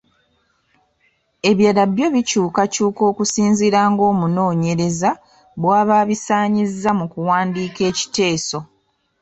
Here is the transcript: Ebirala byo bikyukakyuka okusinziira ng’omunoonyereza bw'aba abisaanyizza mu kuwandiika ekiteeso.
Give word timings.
Ebirala 1.49 1.83
byo 1.93 2.07
bikyukakyuka 2.13 3.01
okusinziira 3.11 3.79
ng’omunoonyereza 3.91 5.09
bw'aba 5.61 5.93
abisaanyizza 6.03 6.89
mu 6.99 7.05
kuwandiika 7.11 7.81
ekiteeso. 7.91 8.59